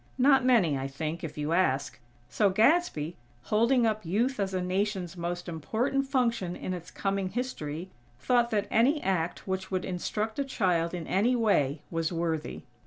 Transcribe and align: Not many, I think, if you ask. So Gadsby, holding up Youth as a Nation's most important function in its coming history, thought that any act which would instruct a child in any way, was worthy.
Not 0.17 0.43
many, 0.43 0.79
I 0.79 0.87
think, 0.87 1.23
if 1.23 1.37
you 1.37 1.53
ask. 1.53 1.99
So 2.27 2.49
Gadsby, 2.49 3.17
holding 3.43 3.85
up 3.85 4.03
Youth 4.03 4.39
as 4.39 4.51
a 4.51 4.59
Nation's 4.59 5.15
most 5.15 5.47
important 5.47 6.07
function 6.07 6.55
in 6.55 6.73
its 6.73 6.89
coming 6.89 7.29
history, 7.29 7.91
thought 8.17 8.49
that 8.49 8.67
any 8.71 8.99
act 9.03 9.47
which 9.47 9.69
would 9.69 9.85
instruct 9.85 10.39
a 10.39 10.43
child 10.43 10.95
in 10.95 11.05
any 11.05 11.35
way, 11.35 11.83
was 11.91 12.11
worthy. 12.11 12.63